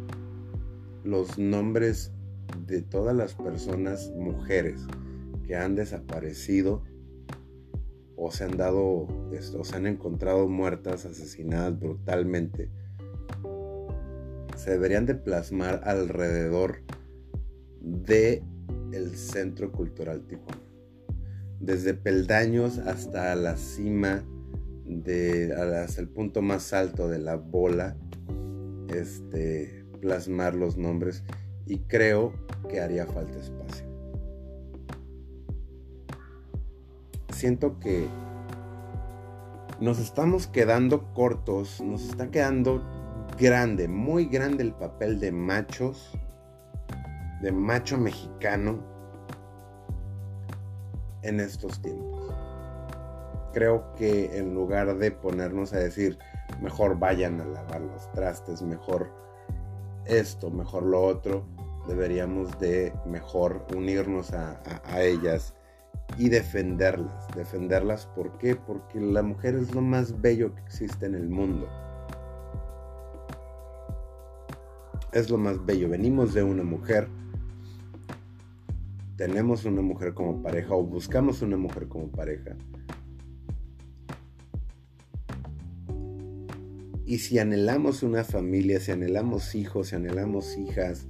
los 1.03 1.37
nombres 1.37 2.11
de 2.65 2.81
todas 2.81 3.15
las 3.15 3.33
personas, 3.33 4.11
mujeres, 4.15 4.81
que 5.45 5.55
han 5.55 5.75
desaparecido 5.75 6.83
o 8.15 8.31
se 8.31 8.45
han 8.45 8.55
dado, 8.55 9.07
o 9.57 9.63
se 9.63 9.75
han 9.75 9.87
encontrado 9.87 10.47
muertas, 10.47 11.05
asesinadas 11.05 11.77
brutalmente, 11.77 12.69
se 14.63 14.71
deberían 14.71 15.05
de 15.05 15.15
plasmar 15.15 15.81
alrededor 15.83 16.83
de 17.81 18.41
el 18.93 19.17
Centro 19.17 19.73
Cultural 19.73 20.25
Tijuana. 20.25 20.61
Desde 21.59 21.93
peldaños 21.93 22.77
hasta 22.77 23.35
la 23.35 23.57
cima, 23.57 24.23
de, 24.85 25.53
hasta 25.53 25.99
el 25.99 26.07
punto 26.07 26.41
más 26.41 26.71
alto 26.71 27.09
de 27.09 27.19
la 27.19 27.35
bola, 27.35 27.97
este, 28.87 29.85
plasmar 29.99 30.55
los 30.55 30.77
nombres 30.77 31.23
y 31.65 31.79
creo 31.79 32.33
que 32.69 32.79
haría 32.79 33.05
falta 33.05 33.37
espacio. 33.37 33.85
Siento 37.33 37.79
que 37.81 38.07
nos 39.81 39.99
estamos 39.99 40.47
quedando 40.47 41.13
cortos, 41.13 41.81
nos 41.81 42.07
está 42.07 42.31
quedando 42.31 43.02
grande, 43.37 43.87
muy 43.87 44.25
grande 44.25 44.63
el 44.63 44.73
papel 44.73 45.19
de 45.19 45.31
machos, 45.31 46.17
de 47.41 47.51
macho 47.51 47.97
mexicano 47.97 48.79
en 51.21 51.39
estos 51.39 51.81
tiempos. 51.81 52.33
Creo 53.53 53.93
que 53.95 54.37
en 54.37 54.53
lugar 54.53 54.97
de 54.97 55.11
ponernos 55.11 55.73
a 55.73 55.79
decir, 55.79 56.17
mejor 56.61 56.97
vayan 56.97 57.39
a 57.41 57.45
lavar 57.45 57.81
los 57.81 58.11
trastes, 58.11 58.61
mejor 58.61 59.11
esto, 60.05 60.49
mejor 60.49 60.83
lo 60.83 61.01
otro, 61.01 61.45
deberíamos 61.87 62.59
de 62.59 62.93
mejor 63.05 63.65
unirnos 63.75 64.33
a, 64.33 64.61
ellas 65.01 65.53
y 66.17 66.29
defenderlas. 66.29 67.27
Defenderlas, 67.35 68.05
¿por 68.07 68.37
qué? 68.37 68.55
Porque 68.55 68.99
la 68.99 69.23
mujer 69.23 69.55
es 69.55 69.73
lo 69.73 69.81
más 69.81 70.21
bello 70.21 70.53
que 70.55 70.61
existe 70.61 71.05
en 71.05 71.15
el 71.15 71.29
mundo. 71.29 71.67
Es 75.13 75.29
lo 75.29 75.37
más 75.37 75.63
bello. 75.63 75.89
Venimos 75.89 76.33
de 76.33 76.41
una 76.41 76.63
mujer. 76.63 77.07
Tenemos 79.15 79.63
una 79.65 79.81
mujer 79.81 80.15
como 80.15 80.41
pareja 80.41 80.73
o 80.73 80.83
buscamos 80.83 81.43
una 81.43 81.55
mujer 81.55 81.87
como 81.87 82.07
pareja. 82.07 82.55
Y 87.05 87.19
si 87.19 87.37
anhelamos 87.37 88.01
una 88.01 88.23
familia, 88.23 88.79
si 88.79 88.91
anhelamos 88.91 89.53
hijos, 89.53 89.89
si 89.89 89.95
anhelamos 89.95 90.57
hijas, 90.57 91.05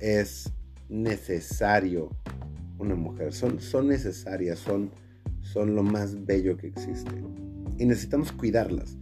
es 0.00 0.52
necesario 0.88 2.10
una 2.80 2.96
mujer. 2.96 3.32
Son, 3.32 3.60
son 3.60 3.86
necesarias, 3.86 4.58
son, 4.58 4.90
son 5.40 5.76
lo 5.76 5.84
más 5.84 6.26
bello 6.26 6.56
que 6.56 6.66
existe. 6.66 7.12
Y 7.78 7.86
necesitamos 7.86 8.32
cuidarlas. 8.32 8.96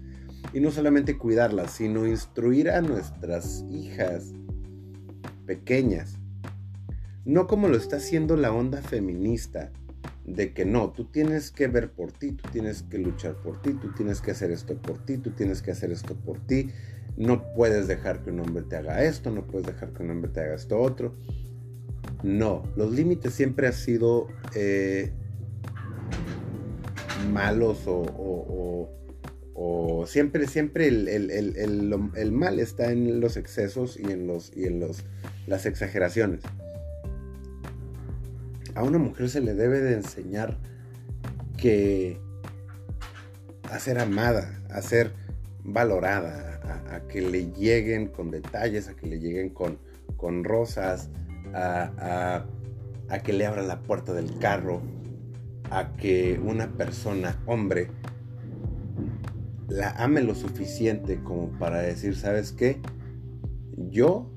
Y 0.53 0.61
no 0.61 0.71
solamente 0.71 1.19
cuidarlas, 1.19 1.73
sino 1.73 2.07
instruir 2.07 2.71
a 2.71 2.81
nuestras 2.81 3.65
hijas 3.71 4.33
pequeñas. 5.47 6.19
No 7.25 7.47
como 7.47 7.69
lo 7.69 7.77
está 7.77 7.97
haciendo 7.97 8.37
la 8.37 8.53
onda 8.53 8.81
feminista, 8.81 9.71
de 10.35 10.53
que 10.53 10.65
no, 10.65 10.91
tú 10.91 11.05
tienes 11.05 11.51
que 11.51 11.69
ver 11.69 11.91
por 11.91 12.13
ti, 12.13 12.33
tú 12.33 12.49
tienes 12.51 12.83
que 12.83 12.99
luchar 12.99 13.37
por 13.37 13.61
ti, 13.63 13.73
tú 13.73 13.93
tienes 13.93 14.21
que 14.21 14.31
hacer 14.31 14.51
esto 14.51 14.77
por 14.77 14.99
ti, 14.99 15.17
tú 15.19 15.31
tienes 15.31 15.63
que 15.63 15.71
hacer 15.71 15.91
esto 15.91 16.15
por 16.15 16.39
ti, 16.39 16.71
no 17.17 17.53
puedes 17.55 17.89
dejar 17.89 18.23
que 18.23 18.31
un 18.31 18.41
hombre 18.41 18.63
te 18.65 18.77
haga 18.77 19.03
esto, 19.05 19.31
no 19.31 19.47
puedes 19.47 19.67
dejar 19.67 19.93
que 19.93 20.03
un 20.03 20.11
hombre 20.11 20.31
te 20.31 20.41
haga 20.41 20.55
esto 20.55 20.79
otro. 20.79 21.15
No, 22.23 22.63
los 22.77 22.93
límites 22.93 23.35
siempre 23.35 23.69
han 23.69 23.73
sido 23.73 24.29
eh, 24.55 25.13
malos 27.33 27.83
o, 27.87 28.91
siempre, 30.09 30.47
siempre 30.47 30.89
el, 30.89 32.33
mal 32.33 32.59
está 32.59 32.91
en 32.91 33.21
los 33.21 33.37
excesos 33.37 33.99
y 33.99 34.11
en, 34.11 34.27
los, 34.27 34.51
y 34.57 34.65
en 34.65 34.81
los, 34.81 35.05
las 35.47 35.67
exageraciones. 35.67 36.41
A 38.75 38.83
una 38.83 38.99
mujer 38.99 39.29
se 39.29 39.41
le 39.41 39.55
debe 39.55 39.81
de 39.81 39.95
enseñar 39.95 40.57
que 41.57 42.19
a 43.65 43.79
ser 43.79 43.99
amada, 43.99 44.63
a 44.71 44.81
ser 44.83 45.13
valorada, 45.63 46.61
a, 46.91 47.01
que 47.09 47.21
le 47.21 47.51
lleguen 47.53 48.09
con 48.09 48.31
detalles, 48.31 48.89
a 48.89 48.95
que 48.95 49.07
le 49.07 49.19
lleguen 49.19 49.51
con, 49.51 49.79
con 50.17 50.45
rosas, 50.45 51.11
a, 51.53 52.47
a, 53.09 53.19
que 53.21 53.33
le 53.33 53.47
abra 53.47 53.63
la 53.63 53.81
puerta 53.81 54.13
del 54.13 54.39
carro, 54.39 54.81
a 55.71 55.95
que 55.97 56.41
una 56.43 56.69
persona, 56.69 57.43
hombre, 57.47 57.91
la 59.69 59.91
ame 59.93 60.23
lo 60.23 60.35
suficiente 60.35 61.23
como 61.23 61.51
para 61.59 61.81
decir, 61.81 62.17
¿sabes 62.17 62.53
qué? 62.53 62.81
Yo 63.77 64.31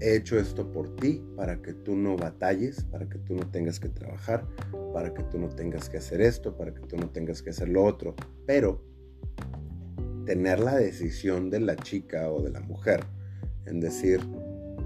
he 0.00 0.16
hecho 0.16 0.38
esto 0.38 0.70
por 0.70 0.96
ti 0.96 1.22
para 1.36 1.60
que 1.60 1.74
tú 1.74 1.96
no 1.96 2.16
batalles, 2.16 2.84
para 2.84 3.08
que 3.08 3.18
tú 3.18 3.34
no 3.34 3.50
tengas 3.50 3.80
que 3.80 3.88
trabajar, 3.88 4.46
para 4.92 5.12
que 5.12 5.22
tú 5.24 5.38
no 5.38 5.48
tengas 5.48 5.88
que 5.88 5.98
hacer 5.98 6.20
esto, 6.20 6.56
para 6.56 6.72
que 6.72 6.80
tú 6.80 6.96
no 6.96 7.10
tengas 7.10 7.42
que 7.42 7.50
hacer 7.50 7.68
lo 7.68 7.84
otro. 7.84 8.14
Pero 8.46 8.82
tener 10.24 10.60
la 10.60 10.76
decisión 10.76 11.50
de 11.50 11.60
la 11.60 11.76
chica 11.76 12.30
o 12.30 12.42
de 12.42 12.50
la 12.50 12.60
mujer 12.60 13.04
en 13.66 13.80
decir, 13.80 14.20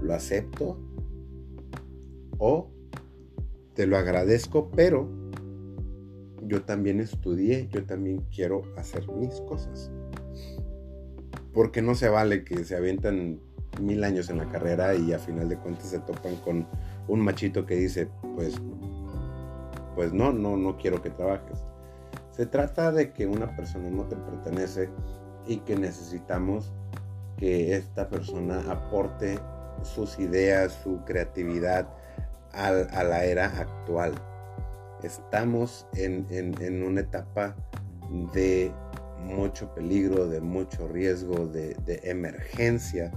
lo 0.01 0.13
acepto 0.13 0.79
o 2.37 2.71
te 3.73 3.85
lo 3.85 3.97
agradezco, 3.97 4.71
pero 4.71 5.26
yo 6.47 6.63
también 6.63 6.99
estudié, 6.99 7.67
yo 7.69 7.85
también 7.85 8.23
quiero 8.33 8.63
hacer 8.77 9.07
mis 9.11 9.39
cosas. 9.41 9.91
Porque 11.53 11.81
no 11.81 11.95
se 11.95 12.09
vale 12.09 12.43
que 12.43 12.63
se 12.63 12.75
avientan 12.75 13.39
mil 13.81 14.03
años 14.03 14.29
en 14.29 14.37
la 14.37 14.49
carrera 14.49 14.95
y 14.95 15.13
a 15.13 15.19
final 15.19 15.49
de 15.49 15.57
cuentas 15.57 15.87
se 15.87 15.99
topan 15.99 16.35
con 16.37 16.67
un 17.07 17.19
machito 17.21 17.65
que 17.65 17.75
dice, 17.75 18.09
pues, 18.35 18.55
pues 19.95 20.13
no, 20.13 20.31
no, 20.31 20.57
no 20.57 20.77
quiero 20.77 21.01
que 21.01 21.09
trabajes. 21.09 21.59
Se 22.31 22.45
trata 22.45 22.91
de 22.91 23.13
que 23.13 23.25
una 23.25 23.55
persona 23.55 23.89
no 23.89 24.03
te 24.03 24.15
pertenece 24.15 24.89
y 25.47 25.57
que 25.57 25.75
necesitamos 25.75 26.71
que 27.37 27.75
esta 27.75 28.09
persona 28.09 28.63
aporte 28.69 29.39
sus 29.83 30.19
ideas, 30.19 30.79
su 30.83 31.03
creatividad 31.05 31.87
a, 32.53 33.03
la 33.03 33.23
era 33.23 33.45
actual. 33.45 34.13
Estamos 35.03 35.87
en, 35.95 36.83
una 36.83 37.01
etapa 37.01 37.55
de 38.33 38.71
mucho 39.19 39.73
peligro, 39.73 40.27
de 40.27 40.41
mucho 40.41 40.87
riesgo, 40.87 41.47
de, 41.47 41.75
de 41.85 41.99
emergencia 42.03 43.11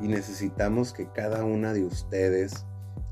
y 0.00 0.08
necesitamos 0.08 0.92
que 0.92 1.08
cada 1.12 1.44
una 1.44 1.72
de 1.72 1.84
ustedes, 1.84 2.66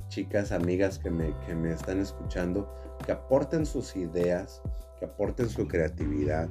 chicas, 0.08 0.52
amigas 0.52 0.98
que 0.98 1.10
me, 1.10 1.34
que 1.46 1.54
me 1.54 1.72
están 1.72 2.00
escuchando, 2.00 2.72
que 3.04 3.12
aporten 3.12 3.64
sus 3.64 3.96
ideas, 3.96 4.60
que 4.98 5.06
aporten 5.06 5.48
su 5.48 5.66
creatividad, 5.66 6.48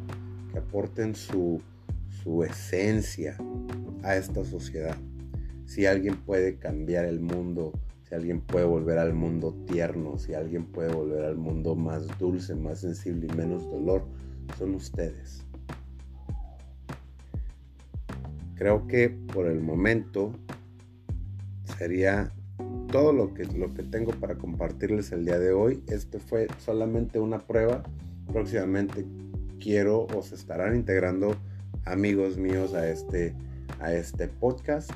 que 0.52 0.60
aporten 0.60 1.16
su, 1.16 1.62
su 2.24 2.44
esencia 2.44 3.38
a 4.04 4.16
esta 4.16 4.44
sociedad. 4.44 4.96
Si 5.66 5.86
alguien 5.86 6.18
puede 6.18 6.58
cambiar 6.58 7.06
el 7.06 7.20
mundo, 7.20 7.72
si 8.08 8.16
alguien 8.16 8.42
puede 8.42 8.66
volver 8.66 8.98
al 8.98 9.14
mundo 9.14 9.56
tierno, 9.68 10.18
si 10.18 10.34
alguien 10.34 10.66
puede 10.66 10.94
volver 10.94 11.26
al 11.26 11.38
mundo 11.38 11.76
más 11.76 12.08
dulce, 12.20 12.56
más 12.56 12.80
sensible 12.80 13.28
y 13.32 13.36
menos 13.36 13.64
dolor, 13.70 14.06
son 14.58 14.76
ustedes. 14.76 15.46
Creo 18.56 18.88
que 18.88 19.10
por 19.10 19.48
el 19.48 19.62
momento 19.62 20.32
sería 21.78 22.32
todo 22.92 23.12
lo 23.12 23.34
que, 23.34 23.46
lo 23.46 23.74
que 23.74 23.84
tengo 23.84 24.12
para 24.12 24.36
compartirles 24.36 25.12
el 25.12 25.26
día 25.26 25.40
de 25.40 25.52
hoy. 25.52 25.84
Este 25.88 26.20
fue 26.20 26.48
solamente 26.60 27.20
una 27.20 27.40
prueba. 27.40 27.84
Próximamente 28.32 29.06
quiero 29.60 30.08
o 30.16 30.22
se 30.22 30.36
estarán 30.36 30.76
integrando 30.76 31.36
amigos 31.86 32.38
míos 32.38 32.74
a 32.74 32.88
este, 32.88 33.34
a 33.80 33.94
este 33.94 34.28
podcast 34.28 34.92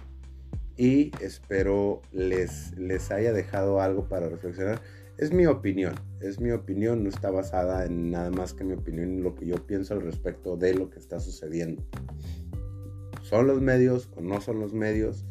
y 0.77 1.11
espero 1.21 2.01
les, 2.11 2.77
les 2.77 3.11
haya 3.11 3.33
dejado 3.33 3.81
algo 3.81 4.07
para 4.07 4.29
reflexionar. 4.29 4.81
Es 5.17 5.33
mi 5.33 5.47
opinión, 5.47 5.95
es 6.21 6.39
mi 6.39 6.51
opinión, 6.51 7.03
no 7.03 7.09
está 7.09 7.31
basada 7.31 7.85
en 7.85 8.11
nada 8.11 8.29
más 8.29 8.53
que 8.53 8.63
mi 8.63 8.73
opinión, 8.73 9.09
en 9.09 9.23
lo 9.23 9.33
que 9.33 9.47
yo 9.47 9.65
pienso 9.65 9.95
al 9.95 10.01
respecto 10.01 10.55
de 10.57 10.75
lo 10.75 10.91
que 10.91 10.99
está 10.99 11.19
sucediendo. 11.19 11.83
¿Son 13.23 13.47
los 13.47 13.59
medios 13.59 14.09
o 14.15 14.21
no 14.21 14.39
son 14.39 14.59
los 14.59 14.73
medios? 14.73 15.25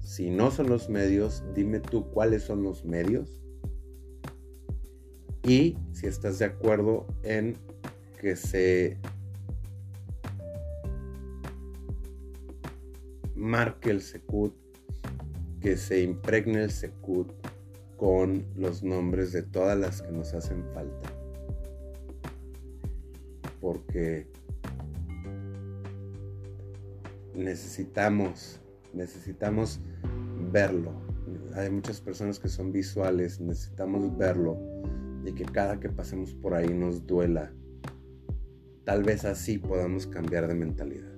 Si 0.00 0.30
no 0.30 0.50
son 0.50 0.68
los 0.68 0.90
medios, 0.90 1.42
dime 1.54 1.80
tú 1.80 2.10
cuáles 2.10 2.42
son 2.42 2.62
los 2.62 2.84
medios. 2.84 3.40
Y 5.42 5.78
si 5.92 6.06
estás 6.06 6.38
de 6.38 6.44
acuerdo 6.44 7.06
en 7.22 7.56
que 8.20 8.36
se 8.36 8.98
marque 13.38 13.90
el 13.90 14.02
Secut, 14.02 14.52
que 15.60 15.76
se 15.76 16.02
impregne 16.02 16.64
el 16.64 16.70
Secut 16.70 17.32
con 17.96 18.44
los 18.56 18.82
nombres 18.82 19.32
de 19.32 19.42
todas 19.42 19.78
las 19.78 20.02
que 20.02 20.12
nos 20.12 20.34
hacen 20.34 20.64
falta. 20.74 21.10
Porque 23.60 24.28
necesitamos, 27.34 28.60
necesitamos 28.92 29.80
verlo. 30.52 30.92
Hay 31.54 31.70
muchas 31.70 32.00
personas 32.00 32.38
que 32.38 32.48
son 32.48 32.72
visuales, 32.72 33.40
necesitamos 33.40 34.16
verlo 34.16 34.58
y 35.24 35.32
que 35.32 35.44
cada 35.44 35.78
que 35.80 35.88
pasemos 35.88 36.34
por 36.34 36.54
ahí 36.54 36.68
nos 36.68 37.06
duela. 37.06 37.52
Tal 38.84 39.02
vez 39.02 39.24
así 39.24 39.58
podamos 39.58 40.06
cambiar 40.06 40.48
de 40.48 40.54
mentalidad. 40.54 41.17